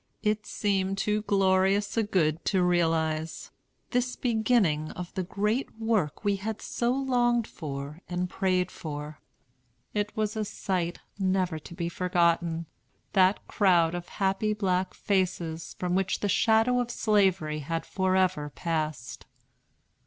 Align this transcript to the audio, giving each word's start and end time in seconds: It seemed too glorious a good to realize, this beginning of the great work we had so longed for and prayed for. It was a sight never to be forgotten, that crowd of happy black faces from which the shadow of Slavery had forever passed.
It 0.23 0.47
seemed 0.47 0.97
too 0.97 1.21
glorious 1.21 1.95
a 1.95 2.01
good 2.01 2.43
to 2.45 2.63
realize, 2.63 3.51
this 3.91 4.15
beginning 4.15 4.89
of 4.93 5.13
the 5.13 5.21
great 5.21 5.79
work 5.79 6.23
we 6.25 6.37
had 6.37 6.59
so 6.59 6.89
longed 6.91 7.45
for 7.45 8.01
and 8.09 8.27
prayed 8.27 8.71
for. 8.71 9.19
It 9.93 10.11
was 10.17 10.35
a 10.35 10.43
sight 10.43 11.01
never 11.19 11.59
to 11.59 11.75
be 11.75 11.87
forgotten, 11.87 12.65
that 13.13 13.47
crowd 13.47 13.93
of 13.93 14.09
happy 14.17 14.55
black 14.55 14.95
faces 14.95 15.75
from 15.77 15.93
which 15.93 16.21
the 16.21 16.27
shadow 16.29 16.79
of 16.79 16.89
Slavery 16.89 17.59
had 17.59 17.85
forever 17.85 18.49
passed. 18.55 19.27